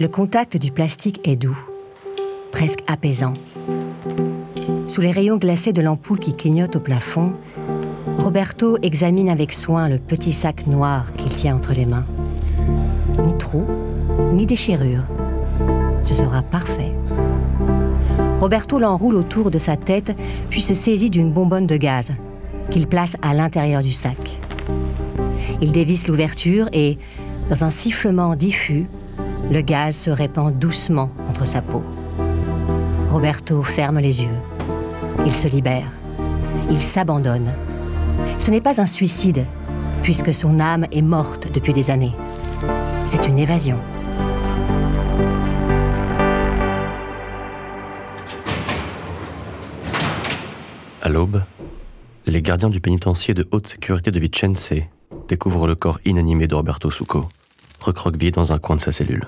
[0.00, 1.58] Le contact du plastique est doux,
[2.50, 3.34] presque apaisant.
[4.86, 7.34] Sous les rayons glacés de l'ampoule qui clignote au plafond,
[8.18, 12.06] Roberto examine avec soin le petit sac noir qu'il tient entre les mains.
[13.22, 13.64] Ni trou,
[14.32, 15.04] ni déchirure.
[16.00, 16.92] Ce sera parfait.
[18.38, 20.16] Roberto l'enroule autour de sa tête,
[20.48, 22.12] puis se saisit d'une bonbonne de gaz
[22.70, 24.38] qu'il place à l'intérieur du sac.
[25.60, 26.96] Il dévisse l'ouverture et,
[27.50, 28.86] dans un sifflement diffus,
[29.50, 31.82] le gaz se répand doucement entre sa peau.
[33.10, 34.38] Roberto ferme les yeux.
[35.26, 35.90] Il se libère.
[36.70, 37.50] Il s'abandonne.
[38.38, 39.44] Ce n'est pas un suicide,
[40.02, 42.12] puisque son âme est morte depuis des années.
[43.06, 43.76] C'est une évasion.
[51.02, 51.42] À l'aube,
[52.26, 54.70] les gardiens du pénitencier de haute sécurité de Vicence
[55.28, 57.28] découvrent le corps inanimé de Roberto Succo,
[57.82, 59.26] recroquevillé dans un coin de sa cellule.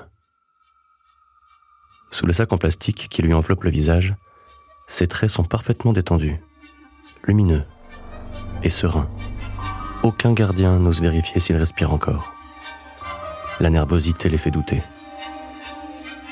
[2.11, 4.15] Sous le sac en plastique qui lui enveloppe le visage,
[4.87, 6.41] ses traits sont parfaitement détendus,
[7.25, 7.65] lumineux
[8.63, 9.09] et sereins.
[10.03, 12.33] Aucun gardien n'ose vérifier s'il respire encore.
[13.61, 14.83] La nervosité les fait douter.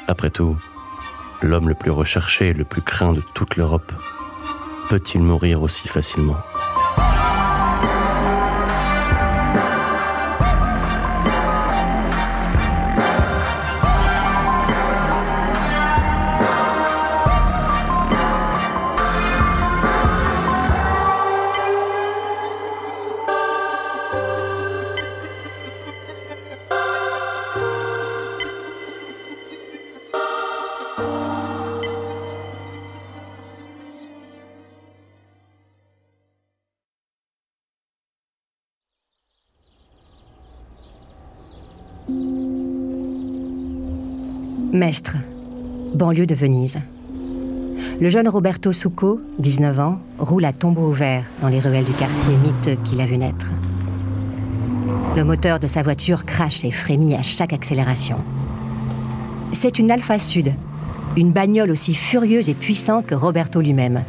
[0.09, 0.57] Après tout,
[1.41, 3.93] l'homme le plus recherché et le plus craint de toute l'Europe
[4.89, 6.37] peut-il mourir aussi facilement?
[44.85, 45.17] Mestre,
[45.95, 46.81] banlieue de Venise.
[48.01, 52.35] Le jeune Roberto Succo, 19 ans, roule à tombeau ouvert dans les ruelles du quartier
[52.35, 53.53] miteux qu'il a vu naître.
[55.15, 58.17] Le moteur de sa voiture crache et frémit à chaque accélération.
[59.53, 60.53] C'est une Alpha Sud,
[61.17, 64.03] une bagnole aussi furieuse et puissante que Roberto lui-même.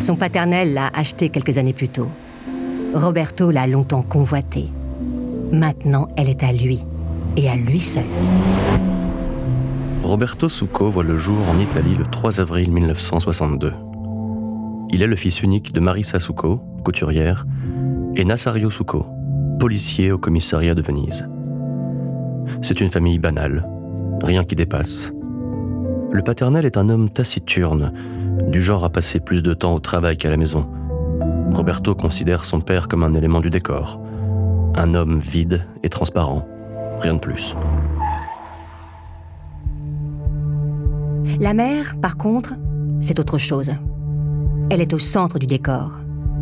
[0.00, 2.08] Son paternel l'a achetée quelques années plus tôt.
[2.94, 4.68] Roberto l'a longtemps convoitée.
[5.50, 6.84] Maintenant, elle est à lui,
[7.36, 8.04] et à lui seul.
[10.08, 13.74] Roberto Succo voit le jour en Italie le 3 avril 1962.
[14.88, 17.44] Il est le fils unique de Marissa Succo, couturière,
[18.16, 19.04] et Nassario Succo,
[19.60, 21.28] policier au commissariat de Venise.
[22.62, 23.68] C'est une famille banale,
[24.22, 25.12] rien qui dépasse.
[26.10, 27.92] Le paternel est un homme taciturne,
[28.48, 30.66] du genre à passer plus de temps au travail qu'à la maison.
[31.52, 34.00] Roberto considère son père comme un élément du décor,
[34.74, 36.48] un homme vide et transparent,
[36.98, 37.54] rien de plus.
[41.40, 42.54] La mère, par contre,
[43.00, 43.72] c'est autre chose.
[44.70, 45.92] Elle est au centre du décor.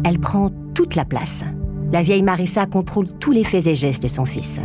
[0.05, 1.45] Elle prend toute la place.
[1.93, 4.59] La vieille Marissa contrôle tous les faits et gestes de son fils.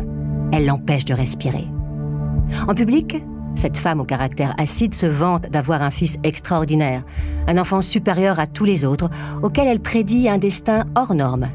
[0.53, 1.67] Elle l'empêche de respirer.
[2.65, 3.21] En public,
[3.55, 7.03] cette femme au caractère acide se vante d'avoir un fils extraordinaire,
[7.47, 9.09] un enfant supérieur à tous les autres,
[9.43, 11.49] auquel elle prédit un destin hors norme.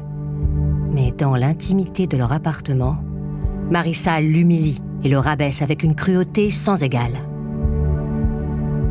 [0.91, 2.97] Mais dans l'intimité de leur appartement,
[3.71, 7.26] Marissa l'humilie et le rabaisse avec une cruauté sans égale.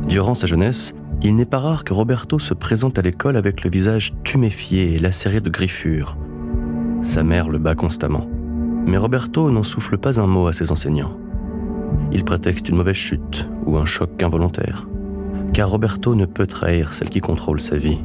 [0.08, 3.70] Durant sa jeunesse, il n'est pas rare que Roberto se présente à l'école avec le
[3.70, 6.16] visage tuméfié et lacéré de griffures.
[7.02, 8.28] Sa mère le bat constamment.
[8.86, 11.16] Mais Roberto n'en souffle pas un mot à ses enseignants.
[12.12, 14.86] Il prétexte une mauvaise chute ou un choc involontaire.
[15.52, 17.98] Car Roberto ne peut trahir celle qui contrôle sa vie.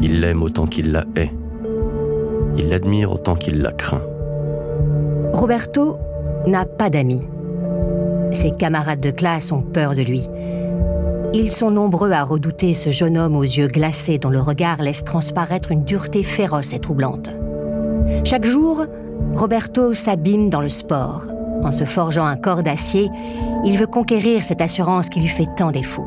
[0.00, 1.32] Il l'aime autant qu'il la hait.
[2.56, 4.02] Il l'admire autant qu'il la craint.
[5.32, 5.98] Roberto
[6.46, 7.22] n'a pas d'amis.
[8.30, 10.22] Ses camarades de classe ont peur de lui
[11.34, 15.02] ils sont nombreux à redouter ce jeune homme aux yeux glacés dont le regard laisse
[15.02, 17.34] transparaître une dureté féroce et troublante.
[18.22, 18.86] Chaque jour,
[19.34, 21.26] Roberto s'abîme dans le sport.
[21.64, 23.10] En se forgeant un corps d'acier,
[23.64, 26.06] il veut conquérir cette assurance qui lui fait tant défaut.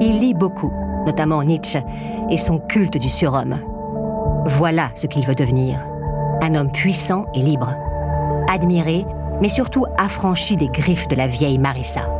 [0.00, 0.72] Il lit beaucoup,
[1.04, 1.82] notamment Nietzsche
[2.30, 3.58] et son culte du surhomme.
[4.46, 5.86] Voilà ce qu'il veut devenir.
[6.40, 7.74] Un homme puissant et libre.
[8.50, 9.04] Admiré,
[9.42, 12.19] mais surtout affranchi des griffes de la vieille Marissa.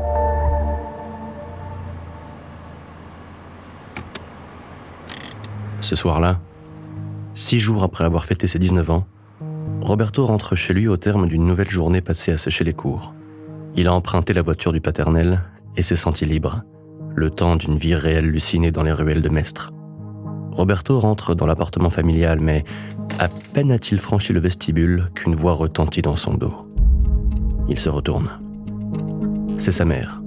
[5.91, 6.39] Ce soir-là,
[7.35, 9.07] six jours après avoir fêté ses 19 ans,
[9.81, 13.13] Roberto rentre chez lui au terme d'une nouvelle journée passée à sécher les cours.
[13.75, 15.43] Il a emprunté la voiture du paternel
[15.77, 16.63] et s'est senti libre,
[17.17, 19.73] le temps d'une vie réelle lucinée dans les ruelles de Mestre.
[20.53, 22.63] Roberto rentre dans l'appartement familial, mais
[23.19, 26.55] à peine a-t-il franchi le vestibule qu'une voix retentit dans son dos.
[27.69, 28.31] Il se retourne.
[29.59, 30.23] C'est sa mère,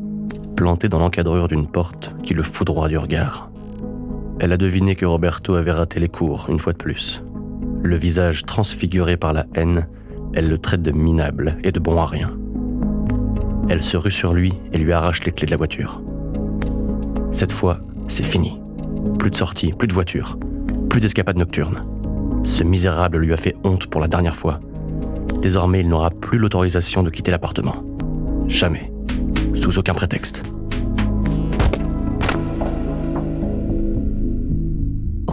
[0.58, 3.53] plantée dans l'encadrure d'une porte qui le foudroie du regard.
[4.40, 7.24] Elle a deviné que Roberto avait raté les cours, une fois de plus.
[7.84, 9.88] Le visage transfiguré par la haine,
[10.34, 12.36] elle le traite de minable et de bon à rien.
[13.70, 16.02] Elle se rue sur lui et lui arrache les clés de la voiture.
[17.32, 18.60] Cette fois, c'est fini.
[19.20, 20.38] Plus de sortie, plus de voiture,
[20.90, 21.86] plus d'escapade nocturne.
[22.44, 24.60] Ce misérable lui a fait honte pour la dernière fois.
[25.42, 27.76] Désormais, il n'aura plus l'autorisation de quitter l'appartement.
[28.48, 28.92] Jamais.
[29.56, 30.44] Sous aucun prétexte.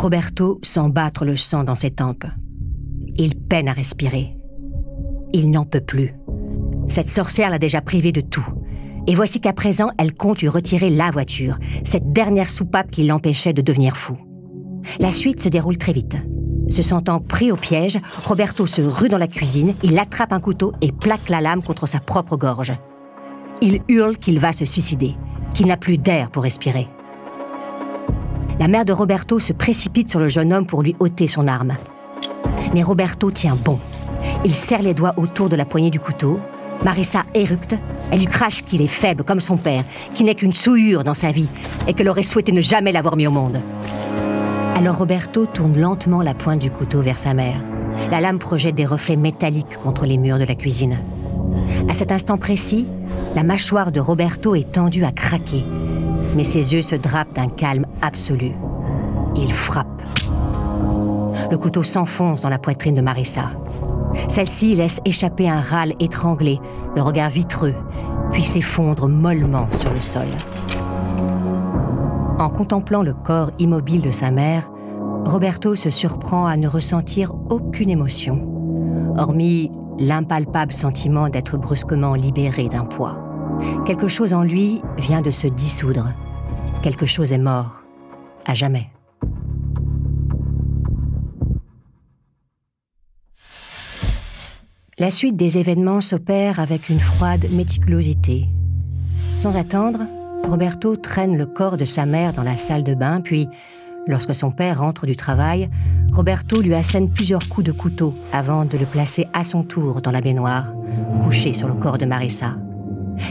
[0.01, 2.25] Roberto sent battre le sang dans ses tempes.
[3.17, 4.35] Il peine à respirer.
[5.35, 6.15] Il n'en peut plus.
[6.89, 8.47] Cette sorcière l'a déjà privé de tout.
[9.07, 13.53] Et voici qu'à présent, elle compte lui retirer la voiture, cette dernière soupape qui l'empêchait
[13.53, 14.17] de devenir fou.
[15.01, 16.17] La suite se déroule très vite.
[16.71, 20.73] Se sentant pris au piège, Roberto se rue dans la cuisine, il attrape un couteau
[20.81, 22.73] et plaque la lame contre sa propre gorge.
[23.61, 25.15] Il hurle qu'il va se suicider,
[25.53, 26.89] qu'il n'a plus d'air pour respirer.
[28.61, 31.79] La mère de Roberto se précipite sur le jeune homme pour lui ôter son arme.
[32.75, 33.79] Mais Roberto tient bon.
[34.45, 36.39] Il serre les doigts autour de la poignée du couteau,
[36.85, 37.75] Marissa éructe.
[38.13, 39.83] Elle lui crache qu'il est faible comme son père,
[40.15, 41.49] qu'il n'est qu'une souillure dans sa vie
[41.89, 43.63] et qu'elle aurait souhaité ne jamais l'avoir mis au monde.
[44.77, 47.57] Alors Roberto tourne lentement la pointe du couteau vers sa mère.
[48.11, 50.99] La lame projette des reflets métalliques contre les murs de la cuisine.
[51.89, 52.87] À cet instant précis,
[53.35, 55.65] la mâchoire de Roberto est tendue à craquer,
[56.35, 58.53] mais ses yeux se drapent d'un calme absolu.
[59.37, 60.03] Il frappe.
[61.51, 63.51] Le couteau s'enfonce dans la poitrine de Marissa.
[64.29, 66.61] Celle-ci laisse échapper un râle étranglé,
[66.95, 67.75] le regard vitreux,
[68.33, 70.29] puis s'effondre mollement sur le sol.
[72.39, 74.71] En contemplant le corps immobile de sa mère,
[75.25, 82.85] Roberto se surprend à ne ressentir aucune émotion, hormis l'impalpable sentiment d'être brusquement libéré d'un
[82.85, 83.30] poids.
[83.85, 86.13] Quelque chose en lui vient de se dissoudre.
[86.83, 87.83] Quelque chose est mort,
[88.47, 88.91] à jamais.
[95.01, 98.49] La suite des événements s'opère avec une froide méticulosité.
[99.39, 100.01] Sans attendre,
[100.47, 103.49] Roberto traîne le corps de sa mère dans la salle de bain, puis,
[104.07, 105.71] lorsque son père rentre du travail,
[106.13, 110.11] Roberto lui assène plusieurs coups de couteau avant de le placer à son tour dans
[110.11, 110.73] la baignoire,
[111.23, 112.57] couché sur le corps de Marissa.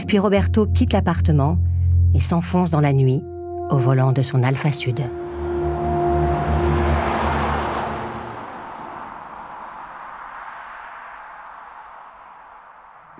[0.06, 1.58] Puis Roberto quitte l'appartement
[2.14, 3.22] et s'enfonce dans la nuit
[3.70, 5.00] au volant de son Alpha Sud.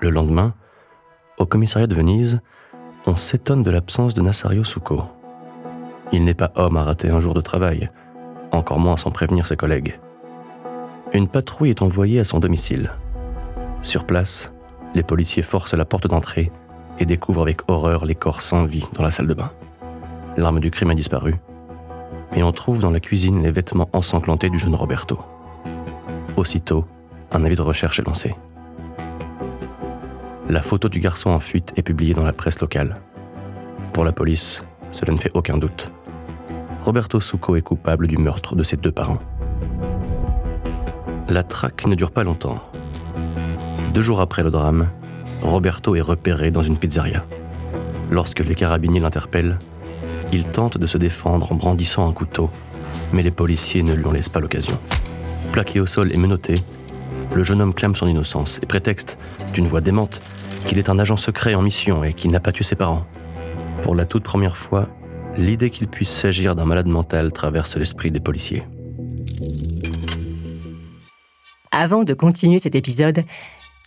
[0.00, 0.54] Le lendemain,
[1.38, 2.40] au commissariat de Venise,
[3.06, 5.04] on s'étonne de l'absence de Nassario Succo.
[6.12, 7.90] Il n'est pas homme à rater un jour de travail,
[8.50, 10.00] encore moins sans prévenir ses collègues.
[11.12, 12.92] Une patrouille est envoyée à son domicile.
[13.82, 14.52] Sur place,
[14.94, 16.50] les policiers forcent la porte d'entrée
[17.00, 19.50] et découvrent avec horreur les corps sans vie dans la salle de bain.
[20.36, 21.34] L'arme du crime a disparu,
[22.32, 25.18] mais on trouve dans la cuisine les vêtements ensanglantés du jeune Roberto.
[26.36, 26.84] Aussitôt,
[27.32, 28.34] un avis de recherche est lancé.
[30.48, 33.00] La photo du garçon en fuite est publiée dans la presse locale.
[33.92, 34.62] Pour la police,
[34.92, 35.92] cela ne fait aucun doute.
[36.80, 39.20] Roberto Succo est coupable du meurtre de ses deux parents.
[41.28, 42.58] La traque ne dure pas longtemps.
[43.94, 44.88] Deux jours après le drame,
[45.42, 47.24] Roberto est repéré dans une pizzeria.
[48.10, 49.58] Lorsque les carabiniers l'interpellent,
[50.32, 52.50] il tente de se défendre en brandissant un couteau,
[53.12, 54.74] mais les policiers ne lui en laissent pas l'occasion.
[55.52, 56.54] Plaqué au sol et menotté,
[57.34, 59.18] le jeune homme clame son innocence et prétexte,
[59.52, 60.22] d'une voix démente,
[60.66, 63.04] qu'il est un agent secret en mission et qu'il n'a pas tué ses parents.
[63.82, 64.88] Pour la toute première fois,
[65.36, 68.64] l'idée qu'il puisse s'agir d'un malade mental traverse l'esprit des policiers.
[71.72, 73.24] Avant de continuer cet épisode,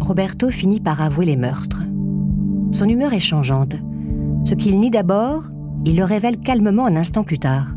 [0.00, 1.82] Roberto finit par avouer les meurtres.
[2.72, 3.76] Son humeur est changeante.
[4.44, 5.44] Ce qu'il nie d'abord,
[5.84, 7.74] il le révèle calmement un instant plus tard.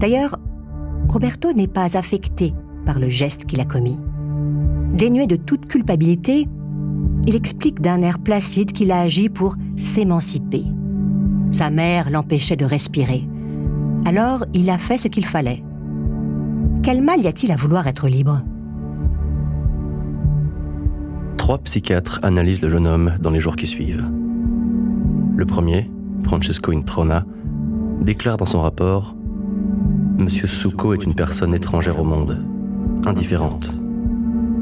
[0.00, 0.38] D'ailleurs,
[1.08, 3.98] Roberto n'est pas affecté par le geste qu'il a commis.
[4.94, 6.48] Dénué de toute culpabilité,
[7.26, 10.64] il explique d'un air placide qu'il a agi pour s'émanciper.
[11.50, 13.28] Sa mère l'empêchait de respirer.
[14.04, 15.62] Alors il a fait ce qu'il fallait.
[16.82, 18.42] Quel mal y a-t-il à vouloir être libre?
[21.46, 24.04] Trois psychiatres analysent le jeune homme dans les jours qui suivent.
[25.36, 25.88] Le premier,
[26.24, 27.24] Francesco Introna,
[28.00, 29.14] déclare dans son rapport
[30.18, 32.44] Monsieur Souko est une personne étrangère au monde,
[33.04, 33.70] indifférente.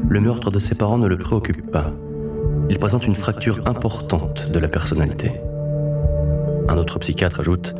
[0.07, 1.91] Le meurtre de ses parents ne le préoccupe pas.
[2.69, 5.31] Il présente une fracture importante de la personnalité.
[6.69, 7.73] Un autre psychiatre ajoute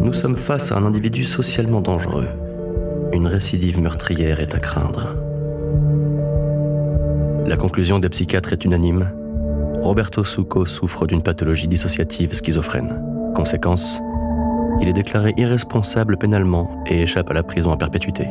[0.00, 2.28] Nous sommes face à un individu socialement dangereux.
[3.12, 5.25] Une récidive meurtrière est à craindre.
[7.46, 9.08] La conclusion des psychiatres est unanime.
[9.80, 13.00] Roberto Succo souffre d'une pathologie dissociative schizophrène.
[13.36, 14.00] Conséquence,
[14.80, 18.26] il est déclaré irresponsable pénalement et échappe à la prison à perpétuité.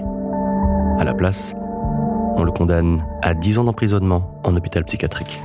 [1.00, 1.54] À la place,
[2.36, 5.42] on le condamne à 10 ans d'emprisonnement en hôpital psychiatrique.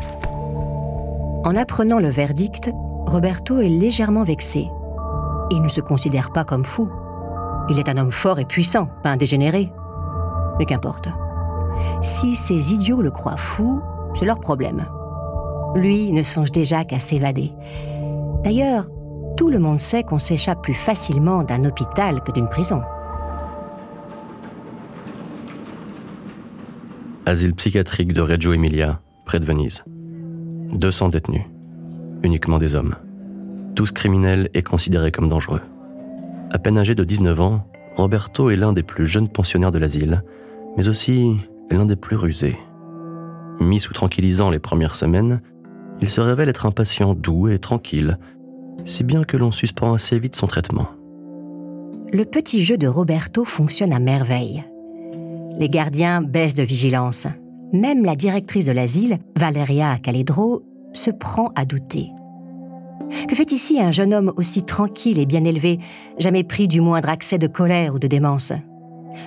[1.45, 2.73] En apprenant le verdict,
[3.07, 4.69] Roberto est légèrement vexé.
[5.53, 6.91] Il ne se considère pas comme fou.
[7.69, 9.71] Il est un homme fort et puissant, pas un dégénéré.
[10.59, 11.09] Mais qu'importe.
[12.03, 13.81] Si ces idiots le croient fou,
[14.15, 14.87] c'est leur problème.
[15.75, 17.53] Lui ne songe déjà qu'à s'évader.
[18.43, 18.89] D'ailleurs,
[19.37, 22.83] tout le monde sait qu'on s'échappe plus facilement d'un hôpital que d'une prison.
[27.27, 29.85] Asile psychiatrique de Reggio Emilia, près de Venise.
[30.73, 31.45] 200 détenus,
[32.23, 32.97] uniquement des hommes.
[33.75, 35.61] Tous criminels et considérés comme dangereux.
[36.51, 40.23] À peine âgé de 19 ans, Roberto est l'un des plus jeunes pensionnaires de l'asile,
[40.77, 41.37] mais aussi
[41.71, 42.59] l'un des plus rusés.
[43.61, 45.41] Mis sous tranquillisant les premières semaines,
[46.01, 48.19] il se révèle être un patient doux et tranquille,
[48.85, 50.89] si bien que l'on suspend assez vite son traitement.
[52.13, 54.65] Le petit jeu de Roberto fonctionne à merveille.
[55.59, 57.27] Les gardiens baissent de vigilance.
[57.73, 60.63] Même la directrice de l'asile, Valeria Caledro,
[60.93, 62.11] se prend à douter.
[63.29, 65.79] Que fait ici un jeune homme aussi tranquille et bien élevé,
[66.19, 68.53] jamais pris du moindre accès de colère ou de démence?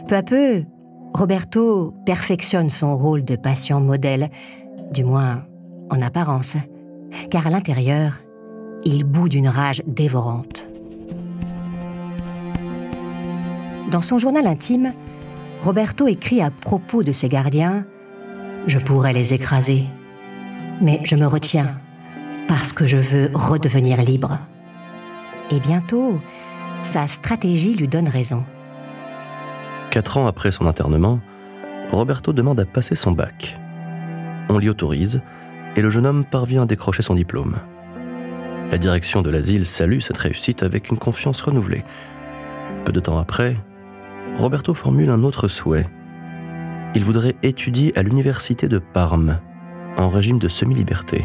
[0.08, 0.64] Peu à peu,
[1.14, 4.32] Roberto perfectionne son rôle de patient modèle,
[4.92, 5.46] du moins
[5.92, 6.58] en apparence,
[7.30, 8.14] car à l'intérieur,
[8.84, 10.68] il bout d'une rage dévorante.
[13.92, 14.92] Dans son journal intime,
[15.62, 17.86] Roberto écrit à propos de ses gardiens
[18.66, 19.84] Je pourrais les écraser,
[20.82, 21.78] mais je me retiens
[22.48, 24.40] parce que je veux redevenir libre.
[25.52, 26.20] Et bientôt,
[26.82, 28.44] sa stratégie lui donne raison.
[29.94, 31.20] Quatre ans après son internement,
[31.92, 33.60] Roberto demande à passer son bac.
[34.50, 35.22] On l'y autorise
[35.76, 37.58] et le jeune homme parvient à décrocher son diplôme.
[38.72, 41.84] La direction de l'asile salue cette réussite avec une confiance renouvelée.
[42.86, 43.56] Peu de temps après,
[44.40, 45.86] Roberto formule un autre souhait.
[46.96, 49.38] Il voudrait étudier à l'université de Parme,
[49.98, 51.24] en régime de semi-liberté.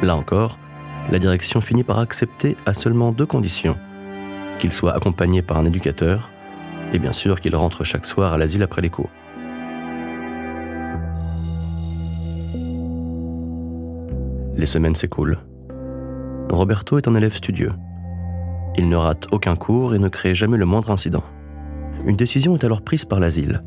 [0.00, 0.60] Là encore,
[1.10, 3.76] la direction finit par accepter à seulement deux conditions.
[4.60, 6.30] Qu'il soit accompagné par un éducateur,
[6.92, 9.10] et bien sûr qu'il rentre chaque soir à l'asile après les cours.
[14.56, 15.38] Les semaines s'écoulent.
[16.50, 17.72] Roberto est un élève studieux.
[18.76, 21.22] Il ne rate aucun cours et ne crée jamais le moindre incident.
[22.06, 23.62] Une décision est alors prise par l'asile.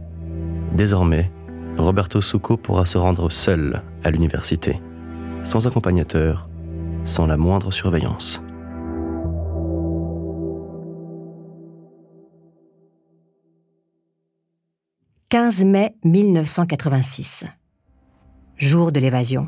[0.74, 1.32] Désormais,
[1.78, 4.82] Roberto Succo pourra se rendre seul à l'université,
[5.44, 6.50] sans accompagnateur,
[7.04, 8.42] sans la moindre surveillance.
[15.32, 17.46] «15 mai 1986.
[18.58, 19.48] Jour de l'évasion.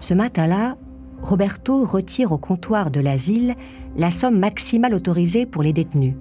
[0.00, 0.76] Ce matin-là,
[1.22, 3.54] Roberto retire au comptoir de l'asile
[3.96, 6.16] la somme maximale autorisée pour les détenus,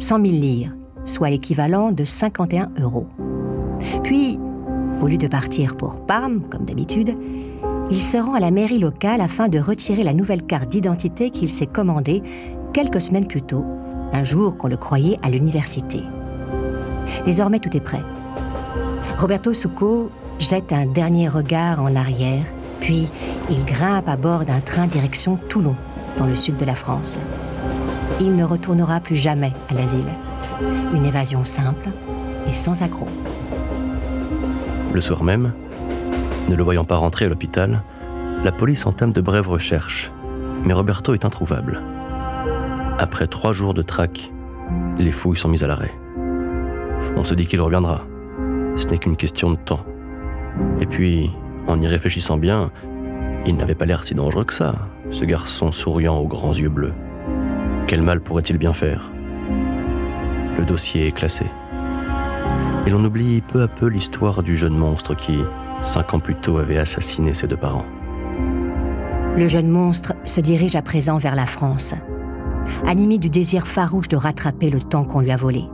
[0.00, 3.06] 100 000 lire, soit l'équivalent de 51 euros.
[4.02, 4.36] Puis,
[5.00, 7.16] au lieu de partir pour Parme, comme d'habitude,
[7.92, 11.52] il se rend à la mairie locale afin de retirer la nouvelle carte d'identité qu'il
[11.52, 12.24] s'est commandée
[12.72, 13.64] quelques semaines plus tôt,
[14.12, 16.02] un jour qu'on le croyait à l'université.
[17.24, 18.02] Désormais, tout est prêt.
[19.18, 22.44] Roberto Succo jette un dernier regard en arrière
[22.80, 23.08] puis,
[23.50, 25.76] il grimpe à bord d'un train direction Toulon,
[26.18, 27.20] dans le sud de la France.
[28.20, 30.08] Il ne retournera plus jamais à l'asile.
[30.94, 31.88] Une évasion simple
[32.48, 33.08] et sans accroc.
[34.92, 35.52] Le soir même,
[36.48, 37.82] ne le voyant pas rentrer à l'hôpital,
[38.42, 40.10] la police entame de brèves recherches,
[40.64, 41.82] mais Roberto est introuvable.
[42.98, 44.32] Après trois jours de traque,
[44.98, 45.92] les fouilles sont mises à l'arrêt.
[47.16, 48.02] On se dit qu'il reviendra.
[48.76, 49.84] Ce n'est qu'une question de temps.
[50.80, 51.30] Et puis,
[51.66, 52.70] en y réfléchissant bien,
[53.46, 54.74] il n'avait pas l'air si dangereux que ça,
[55.10, 56.92] ce garçon souriant aux grands yeux bleus.
[57.86, 59.10] Quel mal pourrait-il bien faire?
[60.58, 61.46] Le dossier est classé.
[62.86, 65.38] Et l'on oublie peu à peu l'histoire du jeune monstre qui,
[65.80, 67.86] cinq ans plus tôt, avait assassiné ses deux parents.
[69.36, 71.94] Le jeune monstre se dirige à présent vers la France,
[72.86, 75.64] animé du désir farouche de rattraper le temps qu'on lui a volé,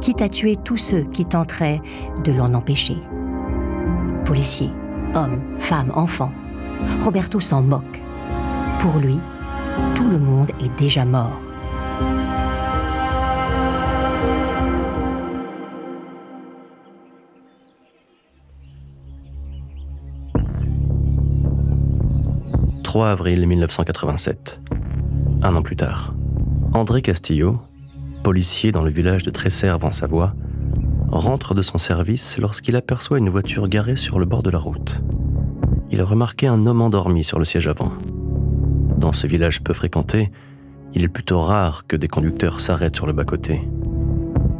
[0.00, 1.80] quitte à tuer tous ceux qui tenteraient
[2.24, 2.96] de l'en empêcher.
[4.24, 4.70] Policiers,
[5.14, 6.32] Hommes, femmes, enfants.
[7.00, 8.00] Roberto s'en moque.
[8.78, 9.20] Pour lui,
[9.94, 11.38] tout le monde est déjà mort.
[22.82, 24.60] «3 avril 1987.
[25.42, 26.14] Un an plus tard.
[26.72, 27.60] André Castillo,
[28.22, 30.34] policier dans le village de Tresserve en Savoie,
[31.10, 35.02] rentre de son service lorsqu'il aperçoit une voiture garée sur le bord de la route.
[35.90, 36.06] Il a
[36.48, 37.92] un homme endormi sur le siège avant.
[38.96, 40.30] Dans ce village peu fréquenté,
[40.94, 43.68] il est plutôt rare que des conducteurs s'arrêtent sur le bas-côté.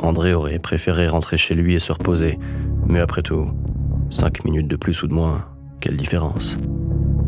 [0.00, 2.38] André aurait préféré rentrer chez lui et se reposer,
[2.87, 3.50] mais après tout,
[4.11, 5.47] cinq minutes de plus ou de moins,
[5.81, 6.59] quelle différence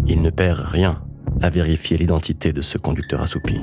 [0.07, 1.01] Il ne perd rien
[1.41, 3.61] à vérifier l'identité de ce conducteur assoupi.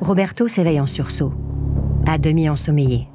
[0.00, 1.32] Roberto s'éveille en sursaut
[2.06, 3.08] à demi ensommeillé.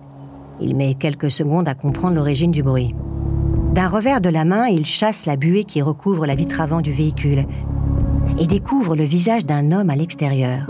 [0.62, 2.96] Il met quelques secondes à comprendre l'origine du bruit.
[3.74, 6.94] D'un revers de la main, il chasse la buée qui recouvre la vitre avant du
[6.94, 7.46] véhicule
[8.40, 10.68] et découvre le visage d'un homme à l'extérieur.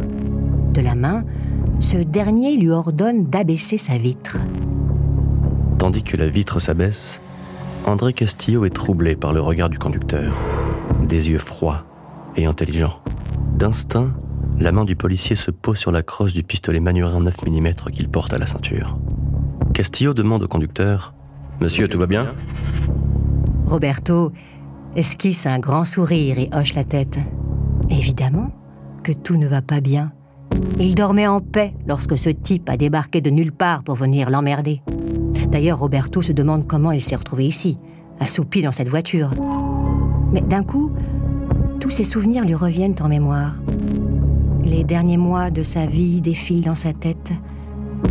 [0.73, 1.23] De la main,
[1.79, 4.39] ce dernier lui ordonne d'abaisser sa vitre.
[5.77, 7.21] Tandis que la vitre s'abaisse,
[7.85, 10.35] André Castillo est troublé par le regard du conducteur.
[11.07, 11.83] Des yeux froids
[12.35, 12.99] et intelligents.
[13.53, 14.09] D'instinct,
[14.59, 18.09] la main du policier se pose sur la crosse du pistolet manurin 9 mm qu'il
[18.09, 18.97] porte à la ceinture.
[19.73, 21.13] Castillo demande au conducteur
[21.61, 22.33] Monsieur, tout va bien?
[23.65, 24.31] Roberto
[24.95, 27.17] esquisse un grand sourire et hoche la tête.
[27.89, 28.51] Évidemment
[29.03, 30.11] que tout ne va pas bien.
[30.79, 34.81] Il dormait en paix lorsque ce type a débarqué de nulle part pour venir l'emmerder.
[35.49, 37.77] D'ailleurs, Roberto se demande comment il s'est retrouvé ici,
[38.19, 39.31] assoupi dans cette voiture.
[40.31, 40.91] Mais d'un coup,
[41.79, 43.53] tous ses souvenirs lui reviennent en mémoire.
[44.65, 47.31] Les derniers mois de sa vie défilent dans sa tête.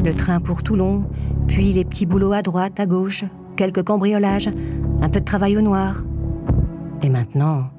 [0.05, 1.05] Le train pour Toulon,
[1.49, 3.25] puis les petits boulots à droite, à gauche,
[3.57, 4.49] quelques cambriolages,
[5.03, 6.05] un peu de travail au noir.
[7.03, 7.71] Et maintenant,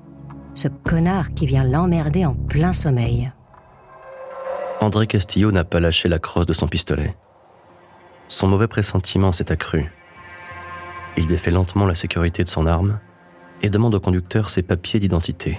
[0.55, 3.31] ce connard qui vient l'emmerder en plein sommeil.
[4.81, 7.15] André Castillo n'a pas lâché la crosse de son pistolet.
[8.27, 9.89] Son mauvais pressentiment s'est accru.
[11.15, 12.99] Il défait lentement la sécurité de son arme
[13.61, 15.57] et demande au conducteur ses papiers d'identité.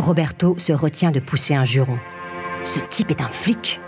[0.00, 1.98] Roberto se retient de pousser un juron.
[2.64, 3.80] Ce type est un flic.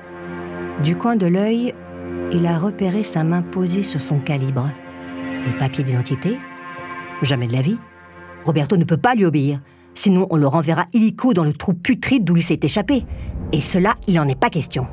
[0.84, 1.74] Du coin de l'œil,
[2.32, 4.68] il a repéré sa main posée sur son calibre.
[5.46, 6.38] Les papiers d'identité?
[7.22, 7.78] Jamais de la vie.
[8.44, 9.60] Roberto ne peut pas lui obéir.
[9.94, 13.06] Sinon, on le renverra illico dans le trou putride d'où il s'est échappé.
[13.52, 14.86] Et cela, il n'en est pas question.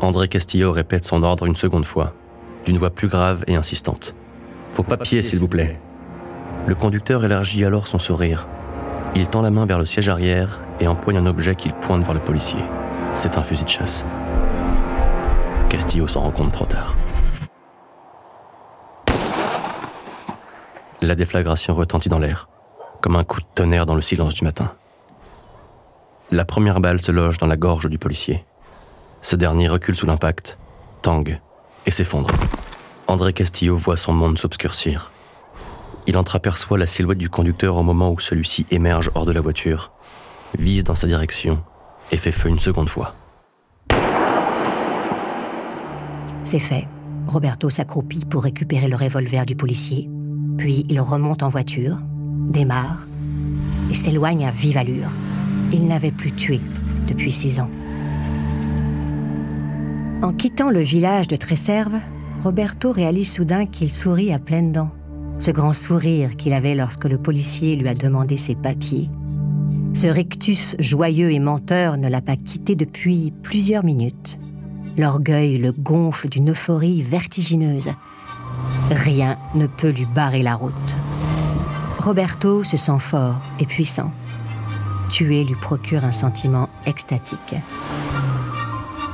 [0.00, 2.12] André Castillo répète son ordre une seconde fois,
[2.64, 4.16] d'une voix plus grave et insistante.
[4.72, 5.78] Vos papiers, s'il vous plaît.
[6.66, 8.48] Le conducteur élargit alors son sourire
[9.14, 12.14] il tend la main vers le siège arrière et empoigne un objet qu'il pointe vers
[12.14, 12.58] le policier.
[13.14, 14.04] C'est un fusil de chasse.
[15.68, 16.96] Castillo s'en rend compte trop tard.
[21.02, 22.48] La déflagration retentit dans l'air,
[23.00, 24.72] comme un coup de tonnerre dans le silence du matin.
[26.30, 28.44] La première balle se loge dans la gorge du policier.
[29.22, 30.58] Ce dernier recule sous l'impact,
[31.02, 31.40] tangue
[31.86, 32.30] et s'effondre.
[33.06, 35.10] André Castillo voit son monde s'obscurcir
[36.06, 39.92] il entreaperçoit la silhouette du conducteur au moment où celui-ci émerge hors de la voiture,
[40.58, 41.62] vise dans sa direction
[42.12, 43.14] et fait feu une seconde fois.
[46.44, 46.86] C'est fait.
[47.26, 50.08] Roberto s'accroupit pour récupérer le revolver du policier,
[50.56, 51.98] puis il remonte en voiture,
[52.48, 53.04] démarre
[53.90, 55.10] et s'éloigne à vive allure.
[55.72, 56.60] Il n'avait plus tué
[57.08, 57.70] depuis six ans.
[60.22, 61.98] En quittant le village de Tresserve,
[62.42, 64.95] Roberto réalise soudain qu'il sourit à pleines dents.
[65.38, 69.10] Ce grand sourire qu'il avait lorsque le policier lui a demandé ses papiers,
[69.94, 74.38] ce rictus joyeux et menteur ne l'a pas quitté depuis plusieurs minutes.
[74.98, 77.90] L'orgueil le gonfle d'une euphorie vertigineuse.
[78.90, 80.96] Rien ne peut lui barrer la route.
[81.98, 84.10] Roberto se sent fort et puissant.
[85.10, 87.54] Tuer lui procure un sentiment extatique.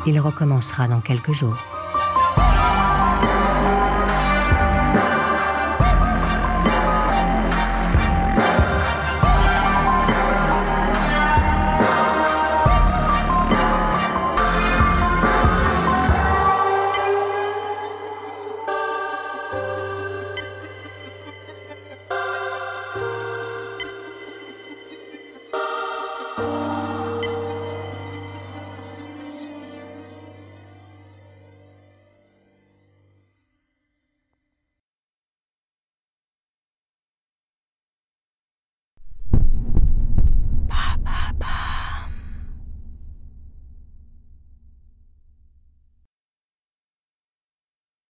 [0.07, 1.72] Il recommencera dans quelques jours.